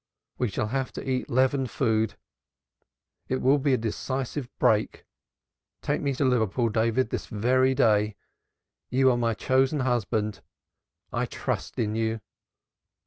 [0.39, 2.17] We shall have to eat leavened food
[3.29, 5.05] it will be a decisive break.
[5.83, 8.15] Take me to Liverpool, David, this very day.
[8.89, 10.41] You are my chosen husband;
[11.13, 12.19] I trust in you."